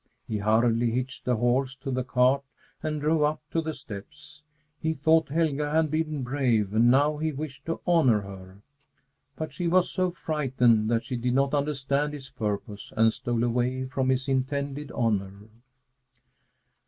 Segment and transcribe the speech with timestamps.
[0.27, 2.41] He hurriedly hitched the horse to the cart
[2.81, 4.41] and drove up to the steps.
[4.79, 8.63] He thought Helga had been brave, and now he wished to honor her.
[9.35, 13.85] But she was so frightened that she did not understand his purpose, and stole away
[13.85, 15.33] from his intended honor.